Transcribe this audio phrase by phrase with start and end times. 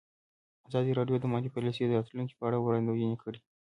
[0.67, 3.39] ازادي راډیو د مالي پالیسي د راتلونکې په اړه وړاندوینې کړې.